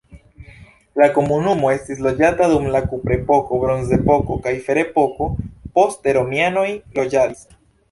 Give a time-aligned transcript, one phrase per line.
[1.01, 5.31] La komunumo estis loĝata dum la kuprepoko, bronzepoko kaj ferepoko,
[5.79, 6.69] poste romianoj
[7.01, 7.49] loĝadis.